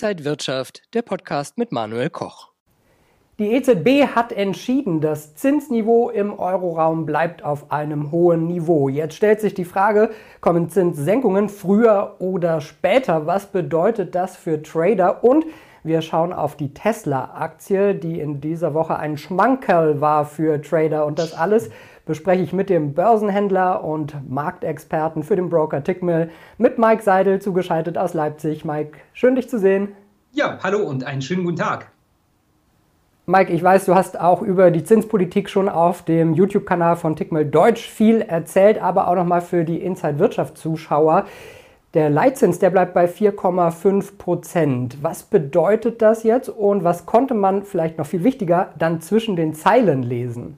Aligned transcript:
Inside 0.00 0.24
Wirtschaft, 0.24 0.82
der 0.94 1.02
Podcast 1.02 1.58
mit 1.58 1.72
Manuel 1.72 2.08
Koch. 2.08 2.50
Die 3.40 3.50
EZB 3.50 4.14
hat 4.14 4.30
entschieden, 4.30 5.00
das 5.00 5.34
Zinsniveau 5.34 6.10
im 6.10 6.38
Euroraum 6.38 7.04
bleibt 7.04 7.42
auf 7.42 7.72
einem 7.72 8.12
hohen 8.12 8.46
Niveau. 8.46 8.88
Jetzt 8.88 9.16
stellt 9.16 9.40
sich 9.40 9.54
die 9.54 9.64
Frage, 9.64 10.10
kommen 10.40 10.70
Zinssenkungen 10.70 11.48
früher 11.48 12.14
oder 12.20 12.60
später? 12.60 13.26
Was 13.26 13.46
bedeutet 13.46 14.14
das 14.14 14.36
für 14.36 14.62
Trader? 14.62 15.24
Und 15.24 15.46
wir 15.82 16.00
schauen 16.00 16.32
auf 16.32 16.56
die 16.56 16.72
Tesla-Aktie, 16.72 17.96
die 17.96 18.20
in 18.20 18.40
dieser 18.40 18.74
Woche 18.74 19.00
ein 19.00 19.16
Schmankerl 19.16 20.00
war 20.00 20.26
für 20.26 20.62
Trader. 20.62 21.06
Und 21.06 21.18
das 21.18 21.34
alles 21.34 21.70
bespreche 22.08 22.42
ich 22.42 22.52
mit 22.52 22.70
dem 22.70 22.94
Börsenhändler 22.94 23.84
und 23.84 24.16
Marktexperten 24.28 25.22
für 25.22 25.36
den 25.36 25.50
Broker 25.50 25.84
Tickmill, 25.84 26.30
mit 26.56 26.78
Mike 26.78 27.02
Seidel, 27.02 27.40
zugeschaltet 27.40 27.96
aus 27.96 28.14
Leipzig. 28.14 28.64
Mike, 28.64 28.98
schön 29.12 29.36
dich 29.36 29.48
zu 29.48 29.58
sehen. 29.58 29.88
Ja, 30.32 30.58
hallo 30.62 30.78
und 30.78 31.04
einen 31.04 31.22
schönen 31.22 31.44
guten 31.44 31.58
Tag. 31.58 31.90
Mike, 33.26 33.52
ich 33.52 33.62
weiß, 33.62 33.84
du 33.84 33.94
hast 33.94 34.18
auch 34.18 34.40
über 34.40 34.70
die 34.70 34.84
Zinspolitik 34.84 35.50
schon 35.50 35.68
auf 35.68 36.02
dem 36.02 36.32
YouTube-Kanal 36.32 36.96
von 36.96 37.14
Tickmill 37.14 37.44
Deutsch 37.44 37.86
viel 37.86 38.22
erzählt, 38.22 38.80
aber 38.80 39.08
auch 39.08 39.14
nochmal 39.14 39.42
für 39.42 39.64
die 39.64 39.82
Inside-Wirtschaft-Zuschauer. 39.82 41.26
Der 41.92 42.08
Leitzins, 42.08 42.58
der 42.58 42.70
bleibt 42.70 42.94
bei 42.94 43.04
4,5 43.04 44.16
Prozent. 44.16 44.98
Was 45.02 45.24
bedeutet 45.24 46.00
das 46.00 46.22
jetzt 46.22 46.48
und 46.48 46.84
was 46.84 47.04
konnte 47.04 47.34
man 47.34 47.64
vielleicht 47.64 47.98
noch 47.98 48.06
viel 48.06 48.24
wichtiger 48.24 48.70
dann 48.78 49.02
zwischen 49.02 49.36
den 49.36 49.52
Zeilen 49.52 50.02
lesen? 50.02 50.56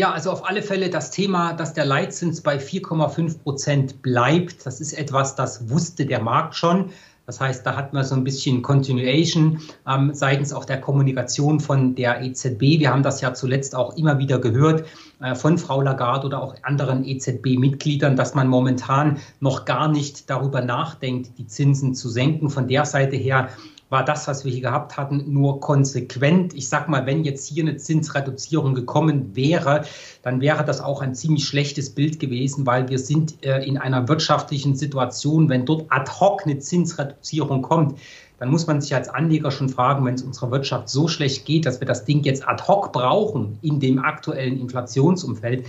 Ja, 0.00 0.12
also 0.12 0.30
auf 0.30 0.48
alle 0.48 0.62
Fälle 0.62 0.88
das 0.88 1.10
Thema, 1.10 1.52
dass 1.52 1.74
der 1.74 1.84
Leitzins 1.84 2.40
bei 2.40 2.56
4,5 2.56 3.42
Prozent 3.42 4.00
bleibt, 4.00 4.64
das 4.64 4.80
ist 4.80 4.94
etwas, 4.94 5.36
das 5.36 5.68
wusste 5.68 6.06
der 6.06 6.22
Markt 6.22 6.54
schon. 6.54 6.88
Das 7.26 7.38
heißt, 7.38 7.66
da 7.66 7.76
hat 7.76 7.92
man 7.92 8.02
so 8.02 8.14
ein 8.14 8.24
bisschen 8.24 8.62
Continuation 8.62 9.60
ähm, 9.86 10.14
seitens 10.14 10.54
auch 10.54 10.64
der 10.64 10.80
Kommunikation 10.80 11.60
von 11.60 11.96
der 11.96 12.22
EZB. 12.22 12.62
Wir 12.78 12.90
haben 12.90 13.02
das 13.02 13.20
ja 13.20 13.34
zuletzt 13.34 13.76
auch 13.76 13.94
immer 13.98 14.18
wieder 14.18 14.38
gehört 14.38 14.86
äh, 15.20 15.34
von 15.34 15.58
Frau 15.58 15.82
Lagarde 15.82 16.28
oder 16.28 16.42
auch 16.42 16.54
anderen 16.62 17.04
EZB-Mitgliedern, 17.04 18.16
dass 18.16 18.34
man 18.34 18.48
momentan 18.48 19.18
noch 19.40 19.66
gar 19.66 19.86
nicht 19.86 20.30
darüber 20.30 20.62
nachdenkt, 20.62 21.36
die 21.36 21.46
Zinsen 21.46 21.94
zu 21.94 22.08
senken. 22.08 22.48
Von 22.48 22.68
der 22.68 22.86
Seite 22.86 23.16
her 23.16 23.50
war 23.90 24.04
das, 24.04 24.26
was 24.28 24.44
wir 24.44 24.52
hier 24.52 24.62
gehabt 24.62 24.96
hatten, 24.96 25.24
nur 25.32 25.60
konsequent. 25.60 26.54
Ich 26.54 26.68
sag 26.68 26.88
mal, 26.88 27.06
wenn 27.06 27.24
jetzt 27.24 27.46
hier 27.48 27.64
eine 27.64 27.76
Zinsreduzierung 27.76 28.74
gekommen 28.74 29.36
wäre, 29.36 29.84
dann 30.22 30.40
wäre 30.40 30.64
das 30.64 30.80
auch 30.80 31.02
ein 31.02 31.14
ziemlich 31.14 31.44
schlechtes 31.44 31.90
Bild 31.90 32.20
gewesen, 32.20 32.64
weil 32.66 32.88
wir 32.88 32.98
sind 32.98 33.44
äh, 33.44 33.62
in 33.64 33.76
einer 33.76 34.08
wirtschaftlichen 34.08 34.76
Situation, 34.76 35.48
wenn 35.48 35.66
dort 35.66 35.86
ad 35.90 36.10
hoc 36.10 36.46
eine 36.46 36.58
Zinsreduzierung 36.58 37.62
kommt, 37.62 37.98
dann 38.38 38.48
muss 38.48 38.66
man 38.66 38.80
sich 38.80 38.94
als 38.94 39.08
Anleger 39.08 39.50
schon 39.50 39.68
fragen, 39.68 40.04
wenn 40.06 40.14
es 40.14 40.22
unserer 40.22 40.50
Wirtschaft 40.50 40.88
so 40.88 41.08
schlecht 41.08 41.44
geht, 41.44 41.66
dass 41.66 41.80
wir 41.80 41.86
das 41.86 42.06
Ding 42.06 42.22
jetzt 42.22 42.48
ad 42.48 42.62
hoc 42.66 42.92
brauchen 42.92 43.58
in 43.60 43.80
dem 43.80 43.98
aktuellen 43.98 44.58
Inflationsumfeld, 44.58 45.66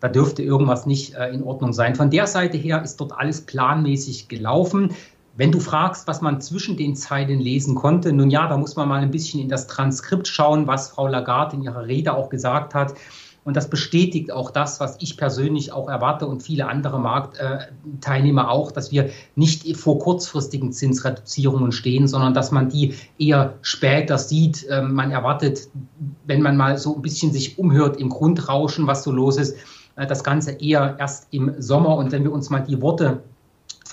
da 0.00 0.08
dürfte 0.08 0.42
irgendwas 0.42 0.86
nicht 0.86 1.14
äh, 1.14 1.30
in 1.30 1.42
Ordnung 1.42 1.72
sein. 1.72 1.94
Von 1.96 2.10
der 2.10 2.26
Seite 2.26 2.56
her 2.56 2.82
ist 2.82 3.00
dort 3.00 3.12
alles 3.12 3.40
planmäßig 3.40 4.28
gelaufen. 4.28 4.90
Wenn 5.36 5.50
du 5.50 5.58
fragst, 5.58 6.06
was 6.06 6.20
man 6.20 6.40
zwischen 6.40 6.76
den 6.76 6.94
Zeilen 6.94 7.40
lesen 7.40 7.74
konnte, 7.74 8.12
nun 8.12 8.30
ja, 8.30 8.46
da 8.46 8.56
muss 8.56 8.76
man 8.76 8.88
mal 8.88 9.02
ein 9.02 9.10
bisschen 9.10 9.40
in 9.40 9.48
das 9.48 9.66
Transkript 9.66 10.28
schauen, 10.28 10.68
was 10.68 10.90
Frau 10.90 11.08
Lagarde 11.08 11.56
in 11.56 11.62
ihrer 11.62 11.86
Rede 11.86 12.14
auch 12.14 12.28
gesagt 12.28 12.72
hat. 12.72 12.94
Und 13.42 13.56
das 13.56 13.68
bestätigt 13.68 14.32
auch 14.32 14.50
das, 14.50 14.80
was 14.80 14.96
ich 15.00 15.18
persönlich 15.18 15.72
auch 15.72 15.88
erwarte 15.88 16.26
und 16.26 16.42
viele 16.42 16.66
andere 16.66 16.98
Marktteilnehmer 16.98 18.48
auch, 18.48 18.70
dass 18.70 18.90
wir 18.90 19.10
nicht 19.34 19.76
vor 19.76 19.98
kurzfristigen 19.98 20.72
Zinsreduzierungen 20.72 21.72
stehen, 21.72 22.08
sondern 22.08 22.32
dass 22.32 22.52
man 22.52 22.70
die 22.70 22.94
eher 23.18 23.54
später 23.60 24.16
sieht. 24.18 24.64
Ähm, 24.70 24.94
man 24.94 25.10
erwartet, 25.10 25.68
wenn 26.24 26.40
man 26.40 26.56
mal 26.56 26.78
so 26.78 26.94
ein 26.94 27.02
bisschen 27.02 27.32
sich 27.32 27.58
umhört 27.58 27.98
im 27.98 28.08
Grundrauschen, 28.08 28.86
was 28.86 29.02
so 29.02 29.12
los 29.12 29.36
ist, 29.36 29.56
äh, 29.96 30.06
das 30.06 30.24
Ganze 30.24 30.52
eher 30.52 30.96
erst 30.98 31.26
im 31.30 31.60
Sommer. 31.60 31.96
Und 31.96 32.12
wenn 32.12 32.22
wir 32.22 32.32
uns 32.32 32.48
mal 32.48 32.60
die 32.60 32.80
Worte 32.80 33.24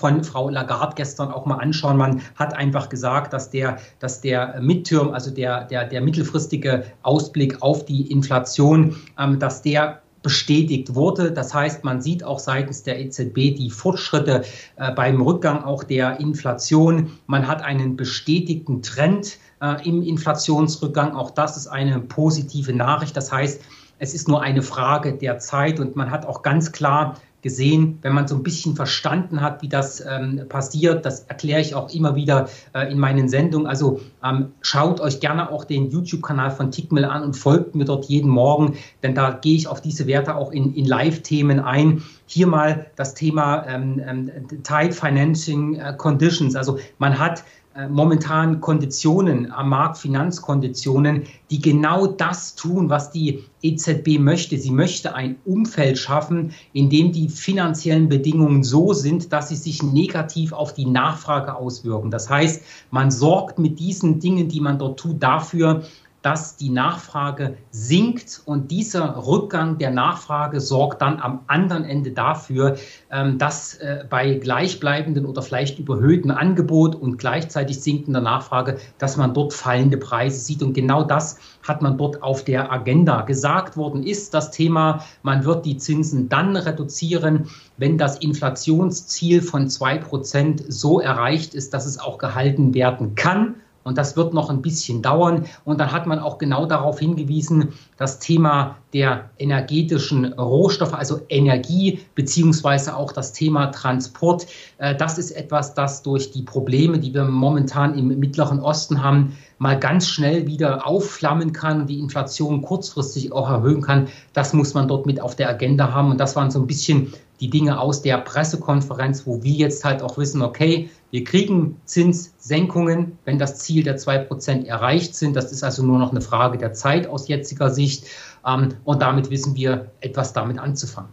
von 0.02 0.24
Frau 0.24 0.50
Lagarde 0.50 0.94
gestern 0.96 1.30
auch 1.30 1.46
mal 1.46 1.58
anschauen. 1.58 1.96
Man 1.96 2.22
hat 2.34 2.54
einfach 2.54 2.88
gesagt, 2.88 3.32
dass 3.32 3.50
der, 3.50 3.78
dass 4.00 4.20
der 4.20 4.60
Midterm, 4.60 5.10
also 5.10 5.30
der, 5.30 5.64
der, 5.66 5.84
der 5.84 6.00
mittelfristige 6.00 6.82
Ausblick 7.04 7.62
auf 7.62 7.84
die 7.84 8.10
Inflation, 8.10 8.96
ähm, 9.16 9.38
dass 9.38 9.62
der 9.62 10.02
bestätigt 10.22 10.96
wurde. 10.96 11.30
Das 11.30 11.54
heißt, 11.54 11.84
man 11.84 12.00
sieht 12.00 12.24
auch 12.24 12.40
seitens 12.40 12.82
der 12.82 12.98
EZB 12.98 13.54
die 13.54 13.70
Fortschritte 13.70 14.42
äh, 14.74 14.90
beim 14.90 15.20
Rückgang 15.20 15.62
auch 15.62 15.84
der 15.84 16.18
Inflation. 16.18 17.12
Man 17.28 17.46
hat 17.46 17.62
einen 17.62 17.96
bestätigten 17.96 18.82
Trend 18.82 19.38
äh, 19.60 19.88
im 19.88 20.02
Inflationsrückgang. 20.02 21.14
Auch 21.14 21.30
das 21.30 21.56
ist 21.56 21.68
eine 21.68 22.00
positive 22.00 22.72
Nachricht. 22.72 23.16
Das 23.16 23.30
heißt, 23.30 23.62
es 24.00 24.14
ist 24.14 24.26
nur 24.26 24.42
eine 24.42 24.62
Frage 24.62 25.12
der 25.12 25.38
Zeit 25.38 25.78
und 25.78 25.94
man 25.94 26.10
hat 26.10 26.26
auch 26.26 26.42
ganz 26.42 26.72
klar 26.72 27.18
gesehen, 27.42 27.98
wenn 28.02 28.14
man 28.14 28.28
so 28.28 28.36
ein 28.36 28.42
bisschen 28.42 28.76
verstanden 28.76 29.40
hat, 29.40 29.62
wie 29.62 29.68
das 29.68 30.00
ähm, 30.00 30.42
passiert. 30.48 31.04
Das 31.04 31.24
erkläre 31.24 31.60
ich 31.60 31.74
auch 31.74 31.92
immer 31.92 32.14
wieder 32.14 32.48
äh, 32.72 32.90
in 32.90 32.98
meinen 32.98 33.28
Sendungen. 33.28 33.66
Also 33.66 34.00
ähm, 34.24 34.52
schaut 34.62 35.00
euch 35.00 35.18
gerne 35.18 35.50
auch 35.50 35.64
den 35.64 35.90
YouTube-Kanal 35.90 36.52
von 36.52 36.70
Tickmill 36.70 37.04
an 37.04 37.24
und 37.24 37.36
folgt 37.36 37.74
mir 37.74 37.84
dort 37.84 38.04
jeden 38.06 38.30
Morgen, 38.30 38.76
denn 39.02 39.14
da 39.14 39.32
gehe 39.32 39.56
ich 39.56 39.66
auf 39.66 39.80
diese 39.80 40.06
Werte 40.06 40.36
auch 40.36 40.52
in, 40.52 40.74
in 40.74 40.84
Live-Themen 40.84 41.58
ein. 41.58 42.02
Hier 42.26 42.46
mal 42.46 42.86
das 42.96 43.14
Thema 43.14 43.66
ähm, 43.66 44.00
ähm, 44.06 44.30
Tight 44.62 44.94
Financing 44.94 45.74
äh, 45.74 45.94
Conditions. 45.98 46.54
Also 46.54 46.78
man 46.98 47.18
hat 47.18 47.42
momentan 47.88 48.60
Konditionen 48.60 49.50
am 49.50 49.70
Markt, 49.70 49.98
Finanzkonditionen, 49.98 51.24
die 51.50 51.60
genau 51.60 52.06
das 52.06 52.54
tun, 52.54 52.90
was 52.90 53.10
die 53.10 53.44
EZB 53.62 54.18
möchte. 54.18 54.58
Sie 54.58 54.70
möchte 54.70 55.14
ein 55.14 55.36
Umfeld 55.44 55.98
schaffen, 55.98 56.52
in 56.72 56.90
dem 56.90 57.12
die 57.12 57.28
finanziellen 57.28 58.08
Bedingungen 58.08 58.64
so 58.64 58.92
sind, 58.92 59.32
dass 59.32 59.48
sie 59.48 59.56
sich 59.56 59.82
negativ 59.82 60.52
auf 60.52 60.74
die 60.74 60.86
Nachfrage 60.86 61.54
auswirken. 61.54 62.10
Das 62.10 62.28
heißt, 62.28 62.62
man 62.90 63.10
sorgt 63.10 63.58
mit 63.58 63.78
diesen 63.78 64.20
Dingen, 64.20 64.48
die 64.48 64.60
man 64.60 64.78
dort 64.78 64.98
tut, 64.98 65.22
dafür, 65.22 65.82
dass 66.22 66.56
die 66.56 66.70
Nachfrage 66.70 67.56
sinkt 67.70 68.40
und 68.44 68.70
dieser 68.70 69.26
Rückgang 69.26 69.78
der 69.78 69.90
Nachfrage 69.90 70.60
sorgt 70.60 71.02
dann 71.02 71.20
am 71.20 71.40
anderen 71.48 71.84
Ende 71.84 72.12
dafür, 72.12 72.76
ähm, 73.10 73.38
dass 73.38 73.74
äh, 73.74 74.04
bei 74.08 74.34
gleichbleibenden 74.34 75.26
oder 75.26 75.42
vielleicht 75.42 75.78
überhöhten 75.78 76.30
Angebot 76.30 76.94
und 76.94 77.18
gleichzeitig 77.18 77.80
sinkender 77.80 78.20
Nachfrage, 78.20 78.78
dass 78.98 79.16
man 79.16 79.34
dort 79.34 79.52
fallende 79.52 79.96
Preise 79.96 80.38
sieht. 80.38 80.62
Und 80.62 80.74
genau 80.74 81.02
das 81.02 81.38
hat 81.66 81.82
man 81.82 81.98
dort 81.98 82.22
auf 82.22 82.44
der 82.44 82.72
Agenda 82.72 83.22
gesagt 83.22 83.76
worden 83.76 84.04
ist. 84.04 84.32
Das 84.32 84.50
Thema, 84.50 85.04
man 85.22 85.44
wird 85.44 85.66
die 85.66 85.76
Zinsen 85.76 86.28
dann 86.28 86.56
reduzieren, 86.56 87.48
wenn 87.76 87.98
das 87.98 88.18
Inflationsziel 88.18 89.42
von 89.42 89.68
zwei 89.68 89.98
Prozent 89.98 90.62
so 90.68 91.00
erreicht 91.00 91.54
ist, 91.54 91.74
dass 91.74 91.84
es 91.84 91.98
auch 91.98 92.18
gehalten 92.18 92.74
werden 92.74 93.16
kann. 93.16 93.56
Und 93.84 93.98
das 93.98 94.16
wird 94.16 94.34
noch 94.34 94.50
ein 94.50 94.62
bisschen 94.62 95.02
dauern. 95.02 95.46
Und 95.64 95.80
dann 95.80 95.92
hat 95.92 96.06
man 96.06 96.18
auch 96.18 96.38
genau 96.38 96.66
darauf 96.66 96.98
hingewiesen, 96.98 97.72
das 97.96 98.18
Thema 98.18 98.76
der 98.92 99.30
energetischen 99.38 100.32
Rohstoffe, 100.34 100.94
also 100.94 101.20
Energie, 101.28 102.00
beziehungsweise 102.14 102.96
auch 102.96 103.12
das 103.12 103.32
Thema 103.32 103.66
Transport. 103.66 104.46
Äh, 104.78 104.94
das 104.94 105.18
ist 105.18 105.30
etwas, 105.32 105.74
das 105.74 106.02
durch 106.02 106.30
die 106.30 106.42
Probleme, 106.42 106.98
die 106.98 107.14
wir 107.14 107.24
momentan 107.24 107.98
im 107.98 108.08
Mittleren 108.08 108.60
Osten 108.60 109.02
haben, 109.02 109.36
mal 109.58 109.78
ganz 109.78 110.08
schnell 110.08 110.46
wieder 110.46 110.86
aufflammen 110.86 111.52
kann, 111.52 111.86
die 111.86 112.00
Inflation 112.00 112.62
kurzfristig 112.62 113.32
auch 113.32 113.48
erhöhen 113.48 113.80
kann. 113.80 114.08
Das 114.32 114.52
muss 114.52 114.74
man 114.74 114.88
dort 114.88 115.06
mit 115.06 115.20
auf 115.20 115.36
der 115.36 115.48
Agenda 115.48 115.92
haben. 115.92 116.10
Und 116.10 116.18
das 116.18 116.34
waren 116.34 116.50
so 116.50 116.58
ein 116.58 116.66
bisschen 116.66 117.12
die 117.42 117.50
Dinge 117.50 117.80
aus 117.80 118.02
der 118.02 118.18
Pressekonferenz, 118.18 119.26
wo 119.26 119.42
wir 119.42 119.50
jetzt 119.50 119.84
halt 119.84 120.00
auch 120.00 120.16
wissen, 120.16 120.42
okay, 120.42 120.88
wir 121.10 121.24
kriegen 121.24 121.80
Zinssenkungen, 121.86 123.18
wenn 123.24 123.40
das 123.40 123.58
Ziel 123.58 123.82
der 123.82 123.98
2% 123.98 124.64
erreicht 124.64 125.16
sind. 125.16 125.34
Das 125.34 125.50
ist 125.50 125.64
also 125.64 125.82
nur 125.82 125.98
noch 125.98 126.12
eine 126.12 126.20
Frage 126.20 126.56
der 126.56 126.72
Zeit 126.72 127.08
aus 127.08 127.26
jetziger 127.26 127.68
Sicht. 127.68 128.06
Ähm, 128.46 128.68
und 128.84 129.02
damit 129.02 129.28
wissen 129.30 129.56
wir 129.56 129.90
etwas 130.00 130.32
damit 130.32 130.60
anzufangen. 130.60 131.10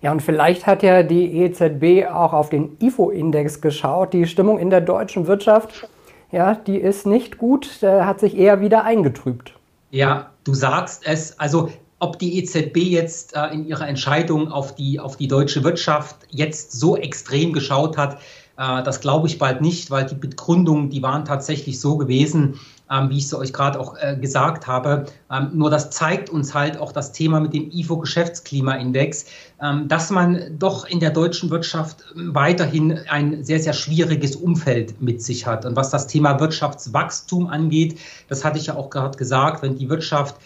Ja, 0.00 0.10
und 0.10 0.22
vielleicht 0.22 0.66
hat 0.66 0.82
ja 0.82 1.02
die 1.02 1.38
EZB 1.42 2.08
auch 2.10 2.32
auf 2.32 2.48
den 2.48 2.78
IFO-Index 2.80 3.60
geschaut. 3.60 4.14
Die 4.14 4.26
Stimmung 4.26 4.58
in 4.58 4.70
der 4.70 4.80
deutschen 4.80 5.26
Wirtschaft, 5.26 5.86
ja, 6.32 6.54
die 6.54 6.78
ist 6.78 7.04
nicht 7.04 7.36
gut, 7.36 7.82
hat 7.82 8.20
sich 8.20 8.38
eher 8.38 8.62
wieder 8.62 8.84
eingetrübt. 8.84 9.54
Ja, 9.90 10.30
du 10.44 10.54
sagst 10.54 11.06
es. 11.06 11.38
Also 11.38 11.68
ob 12.04 12.18
die 12.18 12.38
EZB 12.38 12.76
jetzt 12.76 13.34
äh, 13.34 13.46
in 13.46 13.66
ihrer 13.66 13.88
Entscheidung 13.88 14.52
auf 14.52 14.74
die, 14.74 15.00
auf 15.00 15.16
die 15.16 15.26
deutsche 15.26 15.64
Wirtschaft 15.64 16.16
jetzt 16.28 16.72
so 16.72 16.98
extrem 16.98 17.54
geschaut 17.54 17.96
hat, 17.96 18.18
äh, 18.58 18.82
das 18.82 19.00
glaube 19.00 19.26
ich 19.26 19.38
bald 19.38 19.62
nicht, 19.62 19.90
weil 19.90 20.04
die 20.04 20.14
Begründungen, 20.14 20.90
die 20.90 21.02
waren 21.02 21.24
tatsächlich 21.24 21.80
so 21.80 21.96
gewesen, 21.96 22.60
ähm, 22.90 23.10
wie 23.10 23.16
ich 23.16 23.24
es 23.24 23.34
euch 23.34 23.52
gerade 23.52 23.80
auch 23.80 23.96
äh, 23.96 24.16
gesagt 24.16 24.66
habe. 24.66 25.06
Ähm, 25.30 25.50
nur 25.54 25.70
das 25.70 25.90
zeigt 25.90 26.28
uns 26.30 26.54
halt 26.54 26.78
auch 26.78 26.92
das 26.92 27.12
Thema 27.12 27.40
mit 27.40 27.54
dem 27.54 27.70
IFO-Geschäftsklimaindex, 27.70 29.26
ähm, 29.62 29.88
dass 29.88 30.10
man 30.10 30.58
doch 30.58 30.86
in 30.86 31.00
der 31.00 31.10
deutschen 31.10 31.50
Wirtschaft 31.50 32.04
ähm, 32.14 32.34
weiterhin 32.34 33.00
ein 33.08 33.42
sehr, 33.42 33.60
sehr 33.60 33.72
schwieriges 33.72 34.36
Umfeld 34.36 35.00
mit 35.00 35.22
sich 35.22 35.46
hat. 35.46 35.64
Und 35.64 35.76
was 35.76 35.90
das 35.90 36.06
Thema 36.06 36.38
Wirtschaftswachstum 36.38 37.46
angeht, 37.46 37.98
das 38.28 38.44
hatte 38.44 38.58
ich 38.58 38.66
ja 38.66 38.76
auch 38.76 38.90
gerade 38.90 39.16
gesagt, 39.16 39.62
wenn 39.62 39.76
die 39.76 39.88
Wirtschaft 39.88 40.36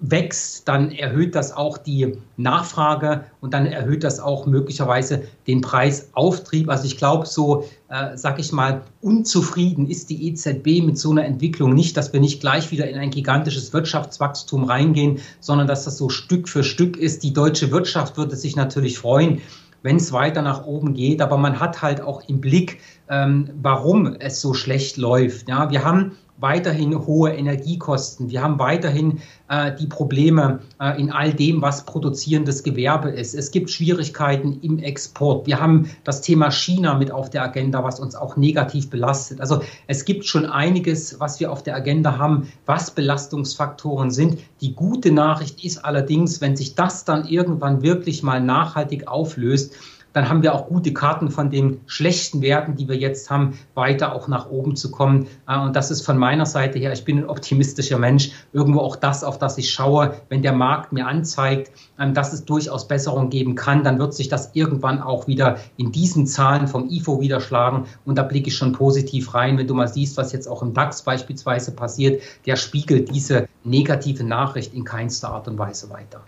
wächst, 0.00 0.68
dann 0.68 0.90
erhöht 0.90 1.34
das 1.34 1.56
auch 1.56 1.78
die 1.78 2.18
Nachfrage 2.36 3.24
und 3.40 3.54
dann 3.54 3.66
erhöht 3.66 4.04
das 4.04 4.20
auch 4.20 4.46
möglicherweise 4.46 5.22
den 5.46 5.60
Preisauftrieb. 5.60 6.68
Also 6.68 6.84
ich 6.84 6.98
glaube, 6.98 7.26
so, 7.26 7.64
äh, 7.88 8.16
sag 8.16 8.38
ich 8.38 8.52
mal, 8.52 8.82
unzufrieden 9.00 9.88
ist 9.88 10.10
die 10.10 10.28
EZB 10.28 10.82
mit 10.84 10.98
so 10.98 11.10
einer 11.10 11.24
Entwicklung 11.24 11.74
nicht, 11.74 11.96
dass 11.96 12.12
wir 12.12 12.20
nicht 12.20 12.40
gleich 12.40 12.70
wieder 12.70 12.88
in 12.88 12.98
ein 12.98 13.10
gigantisches 13.10 13.72
Wirtschaftswachstum 13.72 14.64
reingehen, 14.64 15.20
sondern 15.40 15.66
dass 15.66 15.84
das 15.84 15.96
so 15.96 16.08
Stück 16.08 16.48
für 16.48 16.64
Stück 16.64 16.96
ist. 16.96 17.22
Die 17.22 17.32
deutsche 17.32 17.70
Wirtschaft 17.70 18.16
würde 18.16 18.36
sich 18.36 18.56
natürlich 18.56 18.98
freuen, 18.98 19.40
wenn 19.82 19.96
es 19.96 20.12
weiter 20.12 20.42
nach 20.42 20.66
oben 20.66 20.94
geht. 20.94 21.22
Aber 21.22 21.38
man 21.38 21.60
hat 21.60 21.82
halt 21.82 22.00
auch 22.00 22.28
im 22.28 22.40
Blick, 22.40 22.80
ähm, 23.08 23.50
warum 23.62 24.16
es 24.18 24.40
so 24.40 24.54
schlecht 24.54 24.96
läuft. 24.96 25.48
Ja, 25.48 25.70
wir 25.70 25.84
haben 25.84 26.12
weiterhin 26.38 27.06
hohe 27.06 27.32
Energiekosten. 27.32 28.28
Wir 28.30 28.42
haben 28.42 28.58
weiterhin 28.58 29.20
äh, 29.48 29.72
die 29.76 29.86
Probleme 29.86 30.60
äh, 30.80 31.00
in 31.00 31.12
all 31.12 31.32
dem, 31.32 31.62
was 31.62 31.86
produzierendes 31.86 32.62
Gewerbe 32.62 33.10
ist. 33.10 33.34
Es 33.34 33.50
gibt 33.50 33.70
Schwierigkeiten 33.70 34.58
im 34.60 34.78
Export. 34.78 35.46
Wir 35.46 35.60
haben 35.60 35.90
das 36.02 36.22
Thema 36.22 36.50
China 36.50 36.94
mit 36.94 37.12
auf 37.12 37.30
der 37.30 37.42
Agenda, 37.42 37.84
was 37.84 38.00
uns 38.00 38.16
auch 38.16 38.36
negativ 38.36 38.90
belastet. 38.90 39.40
Also 39.40 39.62
es 39.86 40.04
gibt 40.04 40.24
schon 40.24 40.46
einiges, 40.46 41.20
was 41.20 41.38
wir 41.38 41.52
auf 41.52 41.62
der 41.62 41.76
Agenda 41.76 42.18
haben, 42.18 42.48
was 42.66 42.90
Belastungsfaktoren 42.90 44.10
sind. 44.10 44.38
Die 44.60 44.74
gute 44.74 45.12
Nachricht 45.12 45.64
ist 45.64 45.84
allerdings, 45.84 46.40
wenn 46.40 46.56
sich 46.56 46.74
das 46.74 47.04
dann 47.04 47.26
irgendwann 47.26 47.82
wirklich 47.82 48.22
mal 48.22 48.40
nachhaltig 48.40 49.06
auflöst, 49.06 49.74
dann 50.14 50.28
haben 50.28 50.42
wir 50.42 50.54
auch 50.54 50.68
gute 50.68 50.94
Karten 50.94 51.30
von 51.30 51.50
den 51.50 51.80
schlechten 51.86 52.40
Werten, 52.40 52.76
die 52.76 52.88
wir 52.88 52.96
jetzt 52.96 53.30
haben, 53.30 53.58
weiter 53.74 54.14
auch 54.14 54.28
nach 54.28 54.48
oben 54.48 54.76
zu 54.76 54.90
kommen. 54.90 55.26
Äh, 55.46 55.58
und 55.58 55.76
das 55.76 55.90
ist 55.90 56.06
von 56.06 56.16
meiner 56.16 56.46
Seite 56.46 56.78
her, 56.78 56.92
ich 56.92 57.04
bin 57.04 57.18
ein 57.18 57.28
optimistischer 57.28 57.98
Mensch, 57.98 58.30
irgendwo 58.52 58.80
auch 58.80 58.96
das, 58.96 59.22
auf 59.24 59.38
das 59.38 59.58
ich 59.58 59.70
schaue, 59.70 60.14
wenn 60.30 60.40
der 60.40 60.52
Markt 60.52 60.92
mir 60.92 61.06
anzeigt, 61.06 61.72
ähm, 61.98 62.14
dass 62.14 62.32
es 62.32 62.44
durchaus 62.44 62.88
Besserung 62.88 63.28
geben 63.28 63.56
kann, 63.56 63.84
dann 63.84 63.98
wird 63.98 64.14
sich 64.14 64.28
das 64.28 64.54
irgendwann 64.54 65.02
auch 65.02 65.26
wieder 65.26 65.58
in 65.76 65.90
diesen 65.90 66.26
Zahlen 66.26 66.68
vom 66.68 66.88
IFO 66.88 67.20
widerschlagen. 67.20 67.86
Und 68.04 68.16
da 68.16 68.22
blicke 68.22 68.48
ich 68.48 68.56
schon 68.56 68.72
positiv 68.72 69.34
rein, 69.34 69.58
wenn 69.58 69.66
du 69.66 69.74
mal 69.74 69.88
siehst, 69.88 70.16
was 70.16 70.32
jetzt 70.32 70.46
auch 70.46 70.62
im 70.62 70.72
DAX 70.72 71.02
beispielsweise 71.02 71.72
passiert, 71.72 72.22
der 72.46 72.54
spiegelt 72.54 73.12
diese 73.12 73.48
negative 73.64 74.22
Nachricht 74.22 74.74
in 74.74 74.84
keinster 74.84 75.30
Art 75.30 75.48
und 75.48 75.58
Weise 75.58 75.90
weiter. 75.90 76.22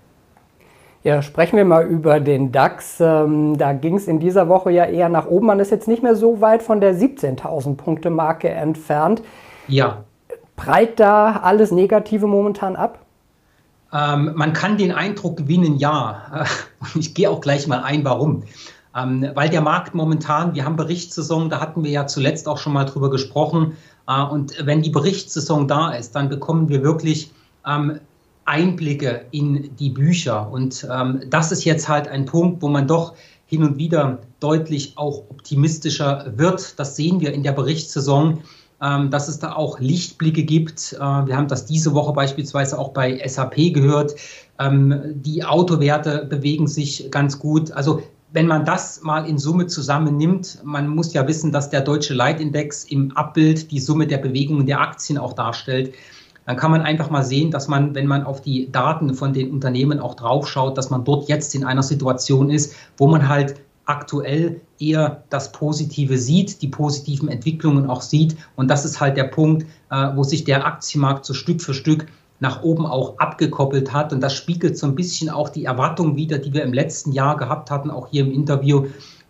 Ja, 1.06 1.23
sprechen 1.23 1.56
wir 1.56 1.64
mal 1.64 1.87
über 1.87 2.19
den 2.19 2.50
DAX. 2.50 2.97
Ähm, 2.99 3.56
da 3.56 3.75
ging 3.75 3.94
es 3.94 4.08
in 4.08 4.19
dieser 4.19 4.49
Woche 4.49 4.73
ja 4.73 4.87
eher 4.87 5.08
nach 5.08 5.29
oben. 5.29 5.47
Man 5.47 5.61
ist 5.61 5.70
jetzt 5.70 5.87
nicht 5.87 6.03
mehr 6.03 6.17
so 6.17 6.41
weit 6.41 6.64
von 6.64 6.81
der 6.81 6.97
17.000 6.97 7.76
Punkte 7.76 8.11
Marke 8.11 8.49
entfernt. 8.49 9.23
Ja. 9.69 10.03
Breit 10.56 10.99
da 10.99 11.43
alles 11.44 11.70
Negative 11.70 12.26
momentan 12.26 12.75
ab? 12.75 12.99
Ähm, 13.93 14.32
man 14.35 14.53
kann 14.53 14.79
den 14.79 14.91
Eindruck 14.91 15.37
gewinnen, 15.37 15.76
ja. 15.76 16.44
Ich 16.97 17.14
gehe 17.14 17.31
auch 17.31 17.41
gleich 17.41 17.69
mal 17.69 17.85
ein, 17.85 18.05
warum. 18.05 18.43
Ähm, 18.97 19.31
weil 19.35 19.49
der 19.49 19.61
Markt 19.61 19.94
momentan, 19.94 20.56
wir 20.56 20.64
haben 20.64 20.75
Berichtssaison, 20.75 21.50
da 21.50 21.61
hatten 21.61 21.85
wir 21.85 21.91
ja 21.93 22.08
zuletzt 22.08 22.49
auch 22.49 22.58
schon 22.58 22.73
mal 22.73 22.85
drüber 22.85 23.11
gesprochen. 23.11 23.76
Äh, 24.08 24.25
und 24.25 24.67
wenn 24.67 24.82
die 24.82 24.91
Berichtssaison 24.91 25.69
da 25.69 25.93
ist, 25.93 26.17
dann 26.17 26.29
bekommen 26.29 26.69
wir 26.69 26.82
wirklich 26.82 27.31
ähm, 27.64 28.00
Einblicke 28.46 29.26
in 29.32 29.76
die 29.76 29.90
Bücher. 29.90 30.50
Und 30.50 30.87
ähm, 30.90 31.22
das 31.28 31.52
ist 31.52 31.64
jetzt 31.64 31.88
halt 31.88 32.08
ein 32.08 32.25
Punkt, 32.25 32.62
wo 32.62 32.69
man 32.69 32.87
doch 32.88 33.14
hin 33.46 33.62
und 33.62 33.78
wieder 33.78 34.20
deutlich 34.40 34.94
auch 34.96 35.25
optimistischer 35.31 36.32
wird. 36.37 36.78
Das 36.78 36.96
sehen 36.96 37.20
wir 37.20 37.32
in 37.32 37.43
der 37.43 37.52
Berichtssaison, 37.52 38.38
ähm, 38.81 39.10
dass 39.10 39.28
es 39.28 39.38
da 39.38 39.52
auch 39.52 39.78
Lichtblicke 39.81 40.44
gibt. 40.44 40.93
Äh, 40.94 40.98
wir 40.98 41.37
haben 41.37 41.48
das 41.48 41.66
diese 41.66 41.94
Woche 41.94 42.12
beispielsweise 42.12 42.78
auch 42.78 42.90
bei 42.90 43.20
SAP 43.26 43.72
gehört. 43.75 44.14
Ähm, 44.58 45.02
die 45.14 45.44
Autowerte 45.44 46.26
bewegen 46.28 46.66
sich 46.66 47.10
ganz 47.10 47.38
gut. 47.38 47.72
Also 47.72 48.02
wenn 48.32 48.46
man 48.46 48.64
das 48.64 49.02
mal 49.02 49.26
in 49.26 49.38
Summe 49.38 49.66
zusammennimmt, 49.66 50.60
man 50.62 50.88
muss 50.88 51.12
ja 51.14 51.26
wissen, 51.26 51.52
dass 51.52 51.70
der 51.70 51.81
deutsche 51.81 52.14
Leitindex 52.14 52.84
im 52.84 53.16
Abbild 53.16 53.70
die 53.70 53.81
Summe 53.81 54.06
der 54.06 54.19
Bewegungen 54.19 54.66
der 54.66 54.81
Aktien 54.81 55.19
auch 55.19 55.32
darstellt 55.32 55.94
dann 56.46 56.56
kann 56.56 56.70
man 56.70 56.82
einfach 56.82 57.10
mal 57.10 57.25
sehen, 57.25 57.50
dass 57.50 57.69
man, 57.69 57.94
wenn 57.94 58.06
man 58.06 58.22
auf 58.22 58.40
die 58.40 58.70
Daten 58.70 59.14
von 59.14 59.32
den 59.32 59.50
Unternehmen 59.50 59.98
auch 59.98 60.14
draufschaut, 60.14 60.78
dass 60.78 60.90
man 60.90 61.04
dort 61.04 61.28
jetzt 61.28 61.54
in 61.54 61.64
einer 61.64 61.82
Situation 61.82 62.50
ist, 62.50 62.75
wo 62.96 63.08
man 63.08 63.28
halt 63.28 63.56
aktuell 63.84 64.60
eher 64.78 65.25
das 65.31 65.52
Positive 65.52 66.19
sieht, 66.19 66.62
die 66.62 66.69
positiven 66.69 67.28
Entwicklungen 67.28 67.88
auch 67.88 68.00
sieht. 68.00 68.37
Und 68.56 68.69
das 68.69 68.84
ist 68.84 69.00
halt 69.00 69.16
der 69.16 69.25
Punkt, 69.25 69.66
äh, 69.90 70.08
wo 70.14 70.22
sich 70.22 70.44
der 70.44 70.66
Aktienmarkt 70.66 71.25
so 71.25 71.34
Stück 71.34 71.62
für 71.62 71.75
Stück 71.75 72.06
nach 72.38 72.62
oben 72.62 72.84
auch 72.84 73.19
abgekoppelt 73.19 73.93
hat. 73.93 74.12
Und 74.12 74.20
das 74.20 74.34
spiegelt 74.34 74.76
so 74.76 74.87
ein 74.87 74.94
bisschen 74.94 75.31
auch 75.31 75.48
die 75.48 75.64
Erwartungen 75.64 76.16
wider, 76.16 76.38
die 76.38 76.52
wir 76.52 76.62
im 76.62 76.72
letzten 76.72 77.12
Jahr 77.12 77.37
gehabt 77.37 77.70
hatten, 77.70 77.90
auch 77.90 78.08
hier 78.08 78.25
im 78.25 78.32
Interview, 78.32 78.87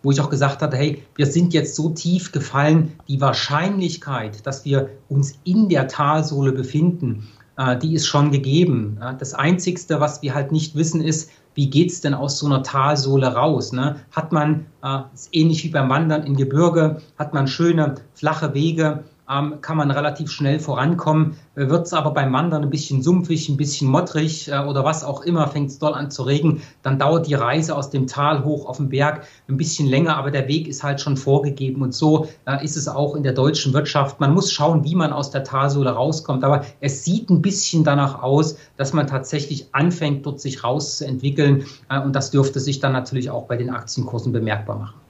wo 0.07 0.11
ich 0.11 0.21
auch 0.21 0.29
gesagt 0.29 0.61
hatte, 0.61 0.77
hey, 0.77 1.03
wir 1.15 1.25
sind 1.25 1.53
jetzt 1.53 1.75
so 1.75 1.89
tief 1.89 2.31
gefallen, 2.31 2.93
die 3.09 3.19
Wahrscheinlichkeit, 3.19 4.47
dass 4.47 4.63
wir 4.63 4.89
uns 5.09 5.37
in 5.43 5.67
der 5.67 5.89
Talsohle 5.89 6.53
befinden, 6.53 7.27
äh, 7.57 7.77
die 7.77 7.93
ist 7.93 8.07
schon 8.07 8.31
gegeben. 8.31 8.97
Das 9.19 9.33
Einzigste, 9.33 9.99
was 9.99 10.21
wir 10.21 10.33
halt 10.33 10.53
nicht 10.53 10.75
wissen, 10.75 11.01
ist, 11.01 11.29
wie 11.55 11.69
geht 11.69 11.91
es 11.91 11.99
denn 11.99 12.13
aus 12.13 12.39
so 12.39 12.45
einer 12.45 12.63
Talsohle 12.63 13.33
raus? 13.33 13.73
Ne? 13.73 13.97
Hat 14.11 14.31
man, 14.31 14.67
äh, 14.81 14.99
ähnlich 15.33 15.65
wie 15.65 15.71
beim 15.71 15.89
Wandern 15.89 16.23
in 16.23 16.37
Gebirge, 16.37 17.01
hat 17.19 17.33
man 17.33 17.45
schöne 17.45 17.95
flache 18.13 18.53
Wege, 18.53 19.03
ähm, 19.29 19.61
kann 19.61 19.77
man 19.77 19.91
relativ 19.91 20.31
schnell 20.31 20.59
vorankommen. 20.59 21.35
Äh, 21.55 21.69
Wird 21.69 21.87
es 21.87 21.93
aber 21.93 22.11
beim 22.11 22.31
Wandern 22.33 22.63
ein 22.63 22.69
bisschen 22.69 23.01
sumpfig, 23.01 23.49
ein 23.49 23.57
bisschen 23.57 23.89
mottrig 23.89 24.49
äh, 24.49 24.59
oder 24.59 24.83
was 24.83 25.03
auch 25.03 25.21
immer, 25.21 25.47
fängt 25.47 25.69
es 25.69 25.79
doll 25.79 25.93
an 25.93 26.11
zu 26.11 26.23
regen, 26.23 26.61
dann 26.83 26.99
dauert 26.99 27.27
die 27.27 27.33
Reise 27.33 27.75
aus 27.75 27.89
dem 27.89 28.07
Tal 28.07 28.43
hoch 28.43 28.67
auf 28.67 28.77
den 28.77 28.89
Berg 28.89 29.25
ein 29.47 29.57
bisschen 29.57 29.87
länger, 29.87 30.17
aber 30.17 30.31
der 30.31 30.47
Weg 30.47 30.67
ist 30.67 30.83
halt 30.83 31.01
schon 31.01 31.17
vorgegeben 31.17 31.81
und 31.81 31.93
so 31.93 32.27
äh, 32.45 32.63
ist 32.63 32.77
es 32.77 32.87
auch 32.87 33.15
in 33.15 33.23
der 33.23 33.33
deutschen 33.33 33.73
Wirtschaft. 33.73 34.19
Man 34.19 34.33
muss 34.33 34.51
schauen, 34.51 34.83
wie 34.83 34.95
man 34.95 35.11
aus 35.11 35.31
der 35.31 35.43
Talsohle 35.43 35.91
rauskommt, 35.91 36.43
aber 36.43 36.63
es 36.79 37.03
sieht 37.03 37.29
ein 37.29 37.41
bisschen 37.41 37.83
danach 37.83 38.21
aus, 38.21 38.57
dass 38.77 38.93
man 38.93 39.07
tatsächlich 39.07 39.73
anfängt, 39.73 40.25
dort 40.25 40.39
sich 40.39 40.63
rauszuentwickeln 40.63 41.65
äh, 41.89 41.99
und 41.99 42.15
das 42.15 42.31
dürfte 42.31 42.59
sich 42.59 42.79
dann 42.79 42.93
natürlich 42.93 43.29
auch 43.29 43.47
bei 43.47 43.57
den 43.57 43.69
Aktienkursen 43.69 44.31
bemerkbar 44.31 44.77
machen. 44.77 45.06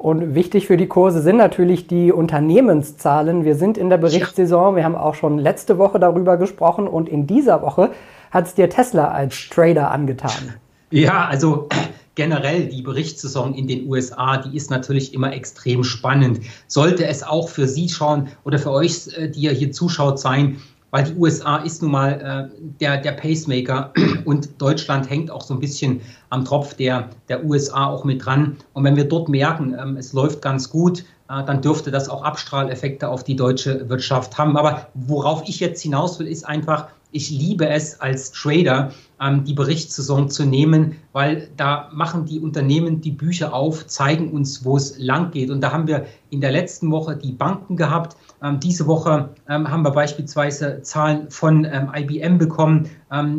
Und 0.00 0.34
wichtig 0.34 0.66
für 0.66 0.78
die 0.78 0.86
Kurse 0.86 1.20
sind 1.20 1.36
natürlich 1.36 1.86
die 1.86 2.10
Unternehmenszahlen. 2.10 3.44
Wir 3.44 3.54
sind 3.54 3.76
in 3.76 3.90
der 3.90 3.98
Berichtssaison. 3.98 4.74
Wir 4.74 4.82
haben 4.82 4.94
auch 4.94 5.14
schon 5.14 5.36
letzte 5.36 5.76
Woche 5.76 6.00
darüber 6.00 6.38
gesprochen 6.38 6.88
und 6.88 7.06
in 7.06 7.26
dieser 7.26 7.60
Woche 7.60 7.90
hat 8.30 8.46
es 8.46 8.54
dir 8.54 8.70
Tesla 8.70 9.10
als 9.10 9.50
Trader 9.50 9.90
angetan. 9.90 10.54
Ja, 10.90 11.26
also 11.26 11.68
generell 12.14 12.68
die 12.68 12.80
Berichtssaison 12.80 13.54
in 13.54 13.68
den 13.68 13.90
USA, 13.90 14.38
die 14.38 14.56
ist 14.56 14.70
natürlich 14.70 15.12
immer 15.12 15.34
extrem 15.34 15.84
spannend. 15.84 16.40
Sollte 16.66 17.04
es 17.04 17.22
auch 17.22 17.50
für 17.50 17.68
Sie 17.68 17.90
schauen 17.90 18.28
oder 18.44 18.58
für 18.58 18.70
euch, 18.70 19.08
äh, 19.18 19.28
die 19.28 19.40
ihr 19.40 19.52
hier 19.52 19.70
zuschaut, 19.70 20.18
sein, 20.18 20.56
weil 20.90 21.04
die 21.04 21.14
USA 21.14 21.58
ist 21.58 21.82
nun 21.82 21.92
mal 21.92 22.50
äh, 22.52 22.68
der, 22.80 22.98
der 22.98 23.12
Pacemaker 23.12 23.92
und 24.24 24.60
Deutschland 24.60 25.08
hängt 25.08 25.30
auch 25.30 25.42
so 25.42 25.54
ein 25.54 25.60
bisschen 25.60 26.00
am 26.30 26.44
Tropf 26.44 26.74
der, 26.74 27.10
der 27.28 27.44
USA 27.44 27.86
auch 27.86 28.04
mit 28.04 28.24
dran. 28.24 28.56
Und 28.72 28.84
wenn 28.84 28.96
wir 28.96 29.04
dort 29.04 29.28
merken, 29.28 29.76
ähm, 29.80 29.96
es 29.96 30.12
läuft 30.12 30.42
ganz 30.42 30.70
gut, 30.70 31.04
dann 31.30 31.62
dürfte 31.62 31.92
das 31.92 32.08
auch 32.08 32.24
Abstrahleffekte 32.24 33.08
auf 33.08 33.22
die 33.22 33.36
deutsche 33.36 33.88
Wirtschaft 33.88 34.36
haben. 34.36 34.56
Aber 34.56 34.88
worauf 34.94 35.48
ich 35.48 35.60
jetzt 35.60 35.80
hinaus 35.80 36.18
will, 36.18 36.26
ist 36.26 36.44
einfach, 36.44 36.88
ich 37.12 37.30
liebe 37.30 37.68
es 37.68 38.00
als 38.00 38.32
Trader, 38.32 38.92
ähm, 39.20 39.44
die 39.44 39.54
Berichtssaison 39.54 40.28
zu 40.28 40.44
nehmen, 40.44 40.96
weil 41.12 41.48
da 41.56 41.88
machen 41.92 42.24
die 42.24 42.40
Unternehmen 42.40 43.00
die 43.00 43.10
Bücher 43.10 43.52
auf, 43.52 43.86
zeigen 43.86 44.30
uns, 44.30 44.64
wo 44.64 44.76
es 44.76 44.98
lang 44.98 45.30
geht. 45.30 45.50
Und 45.50 45.60
da 45.60 45.72
haben 45.72 45.86
wir 45.86 46.06
in 46.30 46.40
der 46.40 46.52
letzten 46.52 46.90
Woche 46.90 47.16
die 47.16 47.32
Banken 47.32 47.76
gehabt. 47.76 48.16
Ähm, 48.42 48.60
diese 48.60 48.86
Woche 48.86 49.30
ähm, 49.48 49.70
haben 49.70 49.82
wir 49.82 49.90
beispielsweise 49.90 50.82
Zahlen 50.82 51.30
von 51.30 51.64
IBM 51.64 52.38
bekommen. 52.38 52.88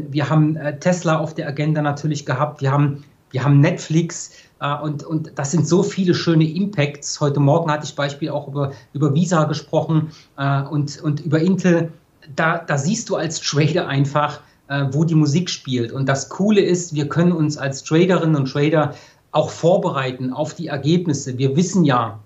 Wir 0.09 0.29
haben 0.29 0.55
äh, 0.57 0.77
Tesla 0.79 1.17
auf 1.17 1.33
der 1.33 1.47
Agenda 1.47 1.81
natürlich 1.81 2.25
gehabt. 2.25 2.61
Wir 2.61 2.71
haben, 2.71 3.03
wir 3.31 3.43
haben 3.43 3.59
Netflix. 3.59 4.31
Uh, 4.63 4.83
und, 4.83 5.03
und 5.03 5.31
das 5.35 5.49
sind 5.49 5.67
so 5.67 5.81
viele 5.81 6.13
schöne 6.13 6.47
Impacts. 6.47 7.19
Heute 7.19 7.39
Morgen 7.39 7.71
hatte 7.71 7.85
ich 7.85 7.95
Beispiel 7.95 8.29
auch 8.29 8.47
über, 8.47 8.73
über 8.93 9.15
Visa 9.15 9.45
gesprochen 9.45 10.11
uh, 10.37 10.69
und, 10.69 11.01
und 11.01 11.19
über 11.21 11.39
Intel 11.39 11.91
da, 12.35 12.59
da 12.59 12.77
siehst 12.77 13.09
du 13.09 13.15
als 13.15 13.39
Trader 13.39 13.87
einfach, 13.87 14.41
äh, 14.67 14.85
wo 14.91 15.03
die 15.03 15.15
Musik 15.15 15.49
spielt. 15.49 15.91
Und 15.91 16.07
das 16.07 16.29
Coole 16.29 16.61
ist, 16.61 16.93
wir 16.93 17.07
können 17.07 17.31
uns 17.31 17.57
als 17.57 17.83
Traderinnen 17.83 18.35
und 18.35 18.51
Trader 18.51 18.93
auch 19.31 19.49
vorbereiten 19.49 20.33
auf 20.33 20.53
die 20.53 20.67
Ergebnisse. 20.67 21.37
Wir 21.37 21.55
wissen 21.55 21.83
ja, 21.83 22.19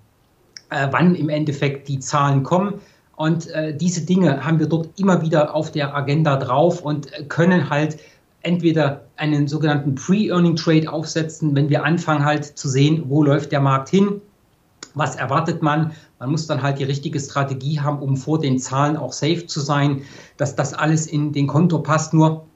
äh, 0.70 0.88
wann 0.90 1.14
im 1.14 1.28
Endeffekt 1.28 1.88
die 1.88 2.00
Zahlen 2.00 2.42
kommen. 2.42 2.74
Und 3.16 3.48
äh, 3.48 3.74
diese 3.74 4.02
Dinge 4.02 4.44
haben 4.44 4.58
wir 4.58 4.66
dort 4.66 4.90
immer 4.98 5.22
wieder 5.22 5.54
auf 5.54 5.72
der 5.72 5.96
Agenda 5.96 6.36
drauf 6.36 6.82
und 6.82 7.10
können 7.28 7.70
halt 7.70 7.96
entweder 8.46 9.06
einen 9.16 9.48
sogenannten 9.48 9.96
Pre-Earning-Trade 9.96 10.90
aufsetzen, 10.90 11.54
wenn 11.56 11.68
wir 11.68 11.84
anfangen 11.84 12.24
halt 12.24 12.44
zu 12.44 12.68
sehen, 12.68 13.04
wo 13.08 13.22
läuft 13.22 13.50
der 13.50 13.60
Markt 13.60 13.88
hin, 13.88 14.20
was 14.94 15.16
erwartet 15.16 15.62
man. 15.62 15.92
Man 16.20 16.30
muss 16.30 16.46
dann 16.46 16.62
halt 16.62 16.78
die 16.78 16.84
richtige 16.84 17.18
Strategie 17.18 17.80
haben, 17.80 17.98
um 17.98 18.16
vor 18.16 18.40
den 18.40 18.58
Zahlen 18.58 18.96
auch 18.96 19.12
safe 19.12 19.46
zu 19.46 19.60
sein, 19.60 20.02
dass 20.36 20.54
das 20.54 20.72
alles 20.72 21.06
in 21.06 21.32
den 21.32 21.46
Konto 21.48 21.80
passt. 21.80 22.14
Nur 22.14 22.46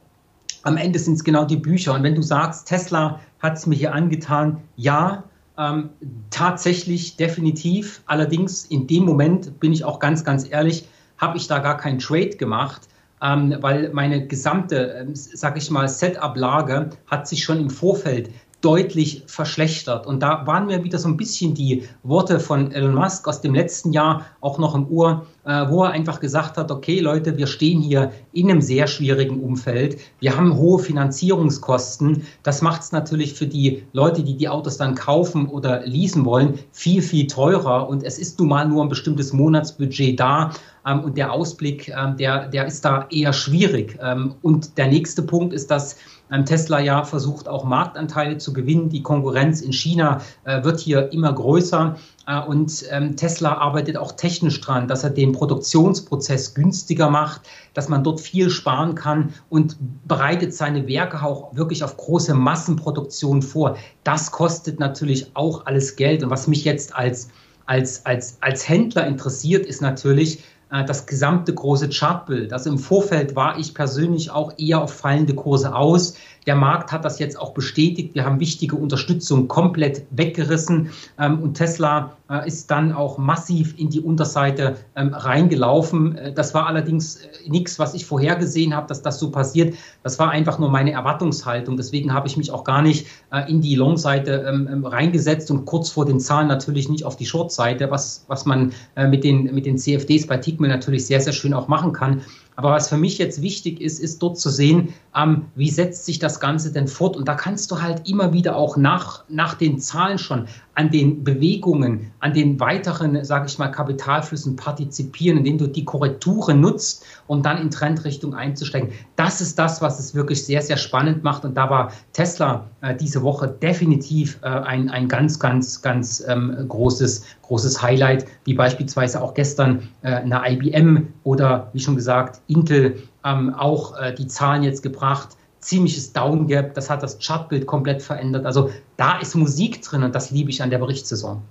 am 0.63 0.77
Ende 0.77 0.99
sind 0.99 1.15
es 1.15 1.25
genau 1.25 1.45
die 1.45 1.57
Bücher. 1.57 1.95
Und 1.95 2.03
wenn 2.03 2.15
du 2.15 2.23
sagst, 2.23 2.69
Tesla 2.69 3.21
hat 3.41 3.59
es 3.59 3.67
mir 3.67 3.75
hier 3.75 3.93
angetan, 3.93 4.59
ja, 4.77 5.25
ähm, 5.59 5.91
tatsächlich, 6.31 7.17
definitiv. 7.17 8.03
Allerdings 8.07 8.65
in 8.65 8.87
dem 8.87 9.05
Moment, 9.05 9.59
bin 9.61 9.73
ich 9.73 9.85
auch 9.85 9.99
ganz, 9.99 10.25
ganz 10.25 10.49
ehrlich, 10.49 10.87
habe 11.19 11.37
ich 11.37 11.49
da 11.49 11.59
gar 11.59 11.77
keinen 11.77 11.99
Trade 11.99 12.37
gemacht, 12.37 12.89
ähm, 13.23 13.57
weil 13.61 13.91
meine 13.93 14.27
gesamte, 14.27 14.95
äh, 14.95 15.07
sag 15.15 15.57
ich 15.57 15.71
mal, 15.71 15.89
Setup-Lage 15.89 16.91
hat 17.07 17.29
sich 17.29 17.43
schon 17.43 17.61
im 17.61 17.71
Vorfeld 17.71 18.31
deutlich 18.61 19.23
verschlechtert. 19.27 20.07
Und 20.07 20.21
da 20.21 20.47
waren 20.47 20.67
mir 20.67 20.85
wieder 20.85 20.99
so 20.99 21.09
ein 21.09 21.17
bisschen 21.17 21.55
die 21.55 21.85
Worte 22.03 22.41
von 22.41 22.73
Elon 22.73 22.95
Musk 22.95 23.27
aus 23.27 23.41
dem 23.41 23.55
letzten 23.55 23.93
Jahr 23.93 24.27
auch 24.41 24.59
noch 24.59 24.75
im 24.75 24.87
Ohr, 24.89 25.27
äh, 25.45 25.67
wo 25.69 25.85
er 25.85 25.93
einfach 25.93 26.21
gesagt 26.21 26.59
hat, 26.59 26.71
okay 26.71 27.01
Leute, 27.01 27.39
wir 27.39 27.47
stehen 27.47 27.81
hier 27.81 28.13
in 28.33 28.51
einem 28.51 28.61
sehr 28.61 28.87
schwierigen 28.87 29.41
Umfeld. 29.41 29.99
Wir 30.21 30.37
haben 30.37 30.57
hohe 30.57 30.79
Finanzierungskosten. 30.79 32.27
Das 32.43 32.61
macht 32.61 32.83
es 32.83 32.93
natürlich 32.93 33.35
für 33.35 33.47
die 33.47 33.83
Leute, 33.93 34.23
die 34.23 34.37
die 34.37 34.49
Autos 34.49 34.77
dann 34.77 34.95
kaufen 34.95 35.49
oder 35.49 35.87
leasen 35.87 36.27
wollen, 36.27 36.59
viel, 36.73 37.01
viel 37.01 37.27
teurer. 37.27 37.89
Und 37.89 38.03
es 38.03 38.19
ist 38.19 38.39
nun 38.39 38.49
mal 38.49 38.69
nur 38.69 38.83
ein 38.83 38.91
bestimmtes 38.91 39.33
Monatsbudget 39.33 40.21
da. 40.21 40.51
Ähm, 40.87 41.01
und 41.01 41.17
der 41.17 41.33
Ausblick, 41.33 41.89
ähm, 41.89 42.17
der, 42.19 42.49
der 42.49 42.67
ist 42.67 42.85
da 42.85 43.07
eher 43.11 43.33
schwierig. 43.33 43.99
Ähm, 44.03 44.35
und 44.43 44.77
der 44.77 44.89
nächste 44.89 45.23
Punkt 45.23 45.55
ist, 45.55 45.71
dass 45.71 45.97
Tesla 46.47 46.81
ja 46.81 47.03
versucht 47.05 47.49
auch 47.49 47.65
Marktanteile 47.65 48.39
zu 48.39 48.53
gewinnen. 48.53 48.89
Die 48.89 49.03
Konkurrenz 49.03 49.61
in 49.61 49.73
China 49.73 50.21
äh, 50.45 50.63
wird 50.63 50.81
hier 50.81 51.13
immer 51.13 51.33
größer. 51.33 51.97
Äh, 52.27 52.41
und 52.43 52.85
ähm, 52.91 53.17
Tesla 53.17 53.55
arbeitet 53.55 53.97
auch 53.97 54.13
technisch 54.13 54.61
dran, 54.61 54.87
dass 54.89 55.03
er 55.05 55.11
den 55.11 55.33
Produktionsprozess 55.33 56.55
günstiger 56.55 57.11
macht, 57.11 57.43
dass 57.75 57.89
man 57.89 58.05
dort 58.05 58.21
viel 58.21 58.51
sparen 58.51 58.95
kann 58.95 59.35
und 59.49 59.77
bereitet 60.07 60.55
seine 60.55 60.87
Werke 60.87 61.23
auch 61.23 61.55
wirklich 61.57 61.83
auf 61.83 61.97
große 61.97 62.35
Massenproduktion 62.35 63.43
vor. 63.43 63.77
Das 64.05 64.31
kostet 64.31 64.79
natürlich 64.79 65.35
auch 65.35 65.67
alles 65.67 65.97
Geld. 65.97 66.23
Und 66.23 66.31
was 66.31 66.47
mich 66.47 66.65
jetzt 66.65 66.95
als, 66.95 67.29
als, 67.67 68.07
als, 68.07 68.39
als 68.41 68.69
Händler 68.69 69.07
interessiert, 69.07 69.67
ist 69.67 69.83
natürlich, 69.83 70.45
das 70.71 71.07
gesamte 71.07 71.53
große 71.53 71.89
Chartbild. 71.89 72.53
Also 72.53 72.71
im 72.71 72.79
Vorfeld 72.79 73.35
war 73.35 73.59
ich 73.59 73.75
persönlich 73.75 74.31
auch 74.31 74.53
eher 74.57 74.81
auf 74.81 74.93
fallende 74.93 75.35
Kurse 75.35 75.75
aus. 75.75 76.15
Der 76.47 76.57
Markt 76.57 76.93
hat 76.93 77.05
das 77.05 77.19
jetzt 77.19 77.39
auch 77.39 77.53
bestätigt. 77.53 78.15
Wir 78.15 78.25
haben 78.25 78.41
wichtige 78.41 78.77
Unterstützung 78.77 79.49
komplett 79.49 80.05
weggerissen 80.11 80.91
ähm, 81.19 81.41
und 81.41 81.55
Tesla 81.55 82.17
äh, 82.31 82.47
ist 82.47 82.71
dann 82.71 82.93
auch 82.93 83.19
massiv 83.19 83.75
in 83.77 83.91
die 83.91 84.01
Unterseite 84.01 84.77
ähm, 84.95 85.13
reingelaufen. 85.13 86.17
Äh, 86.17 86.33
das 86.33 86.55
war 86.55 86.67
allerdings 86.67 87.17
äh, 87.17 87.29
nichts, 87.49 87.79
was 87.81 87.93
ich 87.93 88.07
vorhergesehen 88.07 88.75
habe, 88.75 88.87
dass 88.87 89.03
das 89.03 89.19
so 89.19 89.33
passiert. 89.33 89.75
Das 90.05 90.19
war 90.21 90.31
einfach 90.31 90.61
nur 90.61 90.71
meine 90.71 90.93
Erwartungshaltung. 90.93 91.77
Deswegen 91.77 92.15
habe 92.15 92.29
ich 92.29 92.37
mich 92.37 92.53
auch 92.53 92.65
gar 92.65 92.83
nicht 92.83 93.07
in 93.49 93.61
die 93.61 93.75
Long-Seite 93.75 94.45
ähm, 94.49 94.85
reingesetzt 94.85 95.51
und 95.51 95.65
kurz 95.65 95.91
vor 95.91 96.05
den 96.05 96.21
Zahlen 96.21 96.49
natürlich 96.49 96.89
nicht 96.89 97.05
auf 97.05 97.17
die 97.17 97.27
Short-Seite, 97.27 97.91
was, 97.91 98.25
was 98.29 98.45
man 98.45 98.73
mit, 98.97 99.25
den, 99.25 99.55
mit 99.55 99.67
den 99.67 99.79
CFDs 99.79 100.27
bei 100.27 100.37
Tickmill 100.37 100.71
natürlich 100.71 101.07
sehr, 101.07 101.21
sehr 101.21 101.33
schön 101.33 101.55
auch 101.55 101.69
machen 101.69 101.93
kann. 101.93 102.23
Aber 102.57 102.73
was 102.73 102.89
für 102.89 102.97
mich 102.97 103.19
jetzt 103.19 103.41
wichtig 103.43 103.81
ist, 103.81 104.01
ist 104.01 104.23
dort 104.23 104.39
zu 104.39 104.51
sehen, 104.51 104.93
ähm, 105.17 105.47
wie 105.55 105.71
setzt 105.71 106.05
sich 106.05 106.19
das 106.19 106.41
Ganze 106.41 106.73
denn 106.73 106.89
fort. 106.89 107.17
Und 107.17 107.27
da 107.27 107.35
kannst 107.35 107.71
du 107.71 107.81
halt 107.81 108.09
immer 108.09 108.33
wieder 108.33 108.57
auch 108.57 108.77
nach, 108.77 109.25
nach 109.29 109.55
den 109.55 109.79
Zahlen 109.79 110.19
schon 110.19 110.47
an 110.75 110.91
den 110.91 111.25
Bewegungen, 111.25 112.13
an 112.21 112.33
den 112.33 112.61
weiteren, 112.61 113.25
sage 113.25 113.47
ich 113.47 113.59
mal, 113.59 113.69
Kapitalflüssen 113.69 114.57
partizipieren, 114.57 115.39
indem 115.39 115.59
du 115.59 115.67
die 115.67 115.85
Korrekturen 115.85 116.61
nutzt, 116.61 117.05
um 117.27 117.43
dann 117.43 117.59
in 117.59 117.71
Trendrichtung 117.71 118.35
einzusteigen. 118.35 118.91
Das 119.17 119.41
ist 119.41 119.59
das, 119.59 119.83
was 119.83 119.99
es 119.99 120.15
wirklich 120.15 120.45
sehr, 120.45 120.63
sehr 120.63 120.77
spannend 120.77 121.23
macht. 121.25 121.45
Und 121.45 121.55
da 121.55 121.69
war 121.69 121.93
Tesla 122.13 122.67
äh, 122.81 122.95
diese 122.95 123.23
Woche 123.23 123.49
definitiv 123.49 124.39
äh, 124.43 124.49
ein, 124.49 124.89
ein 124.89 125.09
ganz, 125.09 125.39
ganz, 125.39 125.83
ganz 125.83 126.25
ähm, 126.27 126.57
großes, 126.69 127.25
großes 127.43 127.83
Highlight, 127.83 128.27
wie 128.45 128.55
beispielsweise 128.55 129.21
auch 129.21 129.35
gestern 129.35 129.89
äh, 130.03 130.15
eine 130.15 130.41
IBM 130.47 131.09
oder 131.25 131.69
wie 131.73 131.81
schon 131.81 131.97
gesagt, 131.97 132.41
Intel 132.51 133.03
ähm, 133.25 133.55
auch 133.55 133.97
äh, 133.97 134.15
die 134.15 134.27
Zahlen 134.27 134.63
jetzt 134.63 134.83
gebracht. 134.83 135.37
Ziemliches 135.61 136.13
Downgap, 136.13 136.75
das 136.75 136.89
hat 136.91 137.03
das 137.03 137.19
Chartbild 137.19 137.67
komplett 137.67 138.03
verändert. 138.03 138.47
Also 138.47 138.71
da 138.97 139.19
ist 139.19 139.35
Musik 139.35 139.83
drin 139.83 140.03
und 140.03 140.15
das 140.15 140.31
liebe 140.31 140.51
ich 140.51 140.63
an 140.63 140.71
der 140.71 140.79
Berichtssaison. 140.79 141.43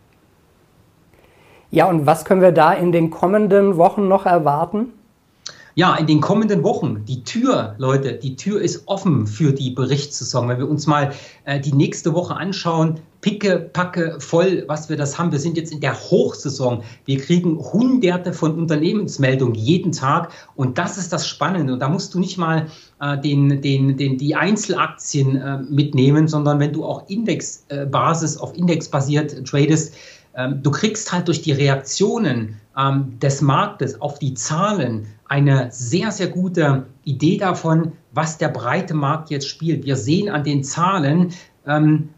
Ja, 1.72 1.86
und 1.86 2.08
was 2.08 2.26
können 2.26 2.42
wir 2.42 2.52
da 2.52 2.74
in 2.74 2.92
den 2.92 3.12
kommenden 3.12 3.78
Wochen 3.78 4.08
noch 4.08 4.26
erwarten? 4.26 4.94
Ja, 5.76 5.96
in 5.96 6.08
den 6.08 6.22
kommenden 6.22 6.64
Wochen, 6.64 7.06
die 7.06 7.24
Tür, 7.24 7.76
Leute, 7.78 8.14
die 8.14 8.36
Tür 8.36 8.62
ist 8.62 8.88
offen 8.88 9.28
für 9.28 9.54
die 9.54 9.72
Berichtssaison. 9.72 10.50
Wenn 10.50 10.58
wir 10.58 10.70
uns 10.70 10.88
mal 10.88 11.14
äh, 11.46 11.60
die 11.60 11.74
nächste 11.74 12.14
Woche 12.14 12.36
anschauen, 12.36 13.00
picke, 13.22 13.60
packe, 13.60 14.18
voll, 14.20 14.64
was 14.68 14.90
wir 14.90 14.98
das 14.98 15.18
haben. 15.18 15.32
Wir 15.32 15.40
sind 15.40 15.58
jetzt 15.58 15.72
in 15.72 15.82
der 15.82 15.94
Hochsaison. 15.94 16.84
Wir 17.06 17.20
kriegen 17.20 17.58
hunderte 17.58 18.34
von 18.34 18.58
Unternehmensmeldungen 18.58 19.56
jeden 19.56 19.92
Tag. 19.92 20.32
Und 20.56 20.78
das 20.78 20.98
ist 20.98 21.12
das 21.12 21.28
Spannende. 21.28 21.74
Und 21.74 21.80
da 21.80 21.90
musst 21.90 22.14
du 22.14 22.20
nicht 22.20 22.38
mal 22.38 22.68
äh, 23.02 23.18
den, 23.20 23.62
den, 23.62 23.98
den, 23.98 24.18
die 24.18 24.36
Einzelaktien 24.36 25.36
äh, 25.36 25.58
mitnehmen, 25.70 26.28
sondern 26.28 26.60
wenn 26.60 26.74
du 26.74 26.86
auch 26.86 27.10
Indexbasis, 27.10 28.36
äh, 28.36 28.40
auf 28.40 28.56
Index 28.56 28.90
basiert 28.90 29.46
tradest, 29.46 29.96
ähm, 30.36 30.62
du 30.64 30.72
kriegst 30.72 31.12
halt 31.12 31.28
durch 31.28 31.42
die 31.42 31.52
Reaktionen 31.52 32.60
ähm, 32.80 33.20
des 33.20 33.42
Marktes 33.42 34.02
auf 34.02 34.20
die 34.20 34.34
Zahlen 34.34 35.08
eine 35.26 35.70
sehr, 35.72 36.12
sehr 36.12 36.28
gute 36.28 36.86
Idee 37.04 37.38
davon, 37.38 37.92
was 38.12 38.38
der 38.38 38.50
breite 38.50 38.94
Markt 38.94 39.30
jetzt 39.30 39.48
spielt. 39.48 39.86
Wir 39.86 39.96
sehen 39.96 40.30
an 40.30 40.44
den 40.44 40.64
Zahlen, 40.64 41.34
ähm, 41.68 42.10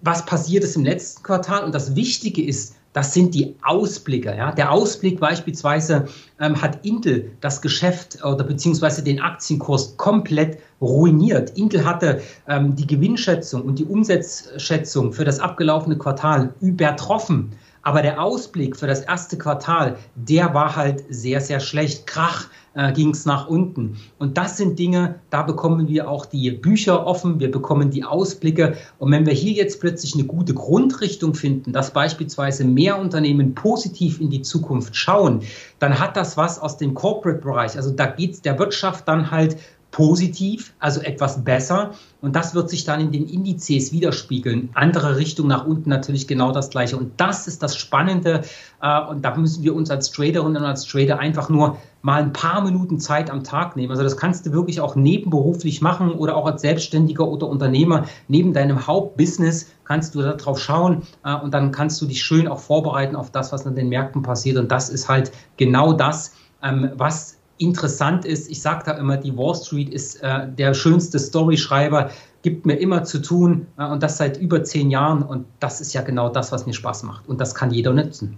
was 0.00 0.26
passiert 0.26 0.64
ist 0.64 0.76
im 0.76 0.84
letzten 0.84 1.22
Quartal. 1.22 1.64
Und 1.64 1.74
das 1.74 1.94
Wichtige 1.94 2.44
ist, 2.44 2.76
das 2.92 3.14
sind 3.14 3.34
die 3.34 3.56
Ausblicke. 3.62 4.36
Ja? 4.36 4.52
Der 4.52 4.70
Ausblick 4.70 5.18
beispielsweise 5.18 6.08
ähm, 6.38 6.60
hat 6.60 6.84
Intel 6.84 7.30
das 7.40 7.62
Geschäft 7.62 8.22
oder 8.22 8.44
beziehungsweise 8.44 9.02
den 9.02 9.20
Aktienkurs 9.20 9.96
komplett 9.96 10.58
ruiniert. 10.80 11.56
Intel 11.56 11.86
hatte 11.86 12.20
ähm, 12.48 12.76
die 12.76 12.86
Gewinnschätzung 12.86 13.62
und 13.62 13.78
die 13.78 13.84
Umsatzschätzung 13.84 15.12
für 15.12 15.24
das 15.24 15.40
abgelaufene 15.40 15.96
Quartal 15.96 16.52
übertroffen. 16.60 17.52
Aber 17.82 18.02
der 18.02 18.22
Ausblick 18.22 18.76
für 18.76 18.86
das 18.86 19.00
erste 19.00 19.36
Quartal, 19.36 19.96
der 20.14 20.54
war 20.54 20.76
halt 20.76 21.04
sehr, 21.08 21.40
sehr 21.40 21.58
schlecht. 21.58 22.06
Krach 22.06 22.46
äh, 22.74 22.92
ging 22.92 23.10
es 23.10 23.26
nach 23.26 23.48
unten. 23.48 23.96
Und 24.18 24.38
das 24.38 24.56
sind 24.56 24.78
Dinge, 24.78 25.16
da 25.30 25.42
bekommen 25.42 25.88
wir 25.88 26.08
auch 26.08 26.24
die 26.24 26.50
Bücher 26.52 27.06
offen, 27.06 27.40
wir 27.40 27.50
bekommen 27.50 27.90
die 27.90 28.04
Ausblicke. 28.04 28.76
Und 28.98 29.10
wenn 29.10 29.26
wir 29.26 29.32
hier 29.32 29.52
jetzt 29.52 29.80
plötzlich 29.80 30.14
eine 30.14 30.24
gute 30.24 30.54
Grundrichtung 30.54 31.34
finden, 31.34 31.72
dass 31.72 31.92
beispielsweise 31.92 32.64
mehr 32.64 32.98
Unternehmen 32.98 33.54
positiv 33.54 34.20
in 34.20 34.30
die 34.30 34.42
Zukunft 34.42 34.96
schauen, 34.96 35.42
dann 35.80 35.98
hat 35.98 36.16
das 36.16 36.36
was 36.36 36.58
aus 36.58 36.76
dem 36.76 36.94
Corporate-Bereich. 36.94 37.76
Also 37.76 37.90
da 37.90 38.06
geht 38.06 38.34
es 38.34 38.42
der 38.42 38.58
Wirtschaft 38.58 39.08
dann 39.08 39.30
halt 39.30 39.56
positiv, 39.92 40.72
also 40.80 41.00
etwas 41.00 41.44
besser. 41.44 41.92
Und 42.20 42.34
das 42.34 42.54
wird 42.54 42.68
sich 42.70 42.84
dann 42.84 43.00
in 43.00 43.12
den 43.12 43.28
Indizes 43.28 43.92
widerspiegeln. 43.92 44.70
Andere 44.74 45.16
Richtung 45.16 45.46
nach 45.46 45.66
unten 45.66 45.90
natürlich 45.90 46.26
genau 46.26 46.50
das 46.50 46.70
gleiche. 46.70 46.96
Und 46.96 47.12
das 47.18 47.46
ist 47.46 47.62
das 47.62 47.76
Spannende. 47.76 48.42
Äh, 48.80 49.00
und 49.02 49.22
da 49.24 49.36
müssen 49.36 49.62
wir 49.62 49.74
uns 49.76 49.90
als 49.90 50.10
Traderinnen 50.10 50.56
und 50.56 50.64
als 50.64 50.84
Trader 50.86 51.18
einfach 51.18 51.48
nur 51.48 51.76
mal 52.00 52.22
ein 52.22 52.32
paar 52.32 52.62
Minuten 52.62 52.98
Zeit 52.98 53.30
am 53.30 53.44
Tag 53.44 53.76
nehmen. 53.76 53.90
Also 53.90 54.02
das 54.02 54.16
kannst 54.16 54.46
du 54.46 54.52
wirklich 54.52 54.80
auch 54.80 54.96
nebenberuflich 54.96 55.82
machen 55.82 56.12
oder 56.12 56.36
auch 56.36 56.46
als 56.46 56.62
Selbstständiger 56.62 57.28
oder 57.28 57.46
Unternehmer 57.46 58.06
neben 58.28 58.52
deinem 58.52 58.86
Hauptbusiness 58.86 59.68
kannst 59.84 60.14
du 60.14 60.22
darauf 60.22 60.58
schauen 60.58 61.02
äh, 61.22 61.34
und 61.34 61.52
dann 61.52 61.70
kannst 61.70 62.00
du 62.00 62.06
dich 62.06 62.22
schön 62.22 62.48
auch 62.48 62.60
vorbereiten 62.60 63.14
auf 63.14 63.30
das, 63.30 63.52
was 63.52 63.66
an 63.66 63.74
den 63.74 63.90
Märkten 63.90 64.22
passiert. 64.22 64.56
Und 64.56 64.72
das 64.72 64.88
ist 64.88 65.08
halt 65.08 65.32
genau 65.58 65.92
das, 65.92 66.32
ähm, 66.62 66.90
was 66.96 67.41
interessant 67.62 68.24
ist. 68.24 68.50
Ich 68.50 68.60
sage 68.60 68.82
da 68.86 68.92
immer, 68.92 69.16
die 69.16 69.36
Wall 69.36 69.54
Street 69.54 69.88
ist 69.88 70.22
äh, 70.22 70.48
der 70.48 70.74
schönste 70.74 71.18
Storyschreiber, 71.18 72.10
gibt 72.42 72.66
mir 72.66 72.74
immer 72.74 73.04
zu 73.04 73.20
tun 73.20 73.66
äh, 73.78 73.84
und 73.86 74.02
das 74.02 74.18
seit 74.18 74.36
über 74.38 74.64
zehn 74.64 74.90
Jahren. 74.90 75.22
Und 75.22 75.46
das 75.60 75.80
ist 75.80 75.92
ja 75.92 76.02
genau 76.02 76.28
das, 76.28 76.52
was 76.52 76.66
mir 76.66 76.74
Spaß 76.74 77.04
macht. 77.04 77.28
Und 77.28 77.40
das 77.40 77.54
kann 77.54 77.70
jeder 77.70 77.92
nutzen. 77.92 78.36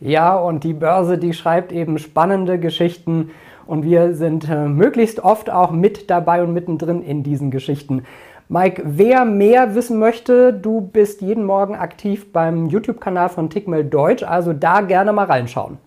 Ja, 0.00 0.36
und 0.36 0.64
die 0.64 0.72
Börse, 0.72 1.18
die 1.18 1.34
schreibt 1.34 1.72
eben 1.72 1.98
spannende 1.98 2.58
Geschichten 2.58 3.30
und 3.66 3.84
wir 3.84 4.14
sind 4.14 4.48
äh, 4.48 4.66
möglichst 4.66 5.20
oft 5.20 5.50
auch 5.50 5.70
mit 5.72 6.08
dabei 6.08 6.42
und 6.42 6.54
mittendrin 6.54 7.02
in 7.02 7.22
diesen 7.22 7.50
Geschichten. 7.50 8.04
Mike, 8.48 8.82
wer 8.84 9.24
mehr 9.24 9.76
wissen 9.76 9.98
möchte, 9.98 10.52
du 10.52 10.80
bist 10.80 11.20
jeden 11.20 11.44
Morgen 11.44 11.76
aktiv 11.76 12.32
beim 12.32 12.66
YouTube-Kanal 12.66 13.28
von 13.28 13.48
Tickmill 13.48 13.84
Deutsch, 13.84 14.24
also 14.24 14.52
da 14.52 14.80
gerne 14.80 15.12
mal 15.12 15.26
reinschauen. 15.26 15.78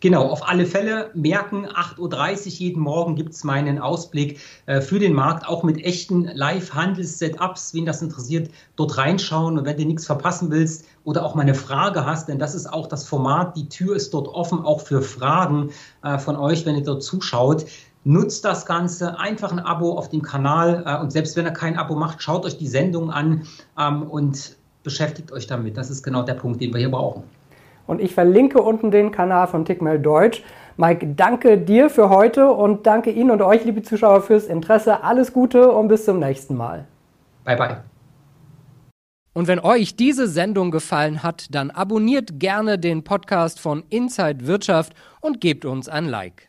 Genau, 0.00 0.28
auf 0.28 0.48
alle 0.48 0.64
Fälle 0.64 1.10
merken, 1.14 1.66
8.30 1.66 1.98
Uhr 1.98 2.52
jeden 2.52 2.80
Morgen 2.80 3.16
gibt 3.16 3.34
es 3.34 3.42
meinen 3.42 3.80
Ausblick 3.80 4.38
äh, 4.66 4.80
für 4.80 5.00
den 5.00 5.12
Markt, 5.12 5.48
auch 5.48 5.64
mit 5.64 5.84
echten 5.84 6.24
Live-Handels-Setups. 6.24 7.74
Wen 7.74 7.84
das 7.84 8.00
interessiert, 8.00 8.48
dort 8.76 8.96
reinschauen 8.96 9.58
und 9.58 9.64
wenn 9.64 9.76
du 9.76 9.84
nichts 9.84 10.06
verpassen 10.06 10.52
willst 10.52 10.84
oder 11.02 11.24
auch 11.24 11.34
mal 11.34 11.42
eine 11.42 11.56
Frage 11.56 12.06
hast, 12.06 12.28
denn 12.28 12.38
das 12.38 12.54
ist 12.54 12.72
auch 12.72 12.86
das 12.86 13.08
Format, 13.08 13.56
die 13.56 13.68
Tür 13.68 13.96
ist 13.96 14.14
dort 14.14 14.28
offen, 14.28 14.60
auch 14.64 14.82
für 14.82 15.02
Fragen 15.02 15.70
äh, 16.04 16.16
von 16.18 16.36
euch, 16.36 16.64
wenn 16.64 16.76
ihr 16.76 16.84
dort 16.84 17.02
zuschaut. 17.02 17.66
Nutzt 18.04 18.44
das 18.44 18.66
Ganze, 18.66 19.18
einfach 19.18 19.50
ein 19.50 19.58
Abo 19.58 19.98
auf 19.98 20.10
dem 20.10 20.22
Kanal 20.22 20.84
äh, 20.86 21.00
und 21.00 21.10
selbst 21.10 21.34
wenn 21.34 21.44
ihr 21.44 21.50
kein 21.50 21.76
Abo 21.76 21.96
macht, 21.96 22.22
schaut 22.22 22.44
euch 22.44 22.56
die 22.56 22.68
Sendung 22.68 23.10
an 23.10 23.42
ähm, 23.76 24.04
und 24.04 24.56
beschäftigt 24.84 25.32
euch 25.32 25.48
damit. 25.48 25.76
Das 25.76 25.90
ist 25.90 26.04
genau 26.04 26.22
der 26.22 26.34
Punkt, 26.34 26.60
den 26.60 26.72
wir 26.72 26.78
hier 26.78 26.92
brauchen 26.92 27.24
und 27.88 28.00
ich 28.00 28.14
verlinke 28.14 28.62
unten 28.62 28.92
den 28.92 29.10
Kanal 29.10 29.48
von 29.48 29.64
Tickmail 29.64 29.98
Deutsch. 29.98 30.44
Mike, 30.76 31.14
danke 31.16 31.58
dir 31.58 31.90
für 31.90 32.10
heute 32.10 32.52
und 32.52 32.86
danke 32.86 33.10
Ihnen 33.10 33.32
und 33.32 33.42
euch, 33.42 33.64
liebe 33.64 33.82
Zuschauer, 33.82 34.22
fürs 34.22 34.46
Interesse. 34.46 35.02
Alles 35.02 35.32
Gute 35.32 35.72
und 35.72 35.88
bis 35.88 36.04
zum 36.04 36.20
nächsten 36.20 36.54
Mal. 36.54 36.86
Bye, 37.44 37.56
bye. 37.56 37.76
Und 39.32 39.48
wenn 39.48 39.58
euch 39.58 39.96
diese 39.96 40.28
Sendung 40.28 40.70
gefallen 40.70 41.22
hat, 41.22 41.46
dann 41.50 41.70
abonniert 41.70 42.38
gerne 42.38 42.78
den 42.78 43.04
Podcast 43.04 43.58
von 43.58 43.82
Inside 43.88 44.46
Wirtschaft 44.46 44.92
und 45.20 45.40
gebt 45.40 45.64
uns 45.64 45.88
ein 45.88 46.06
Like. 46.06 46.47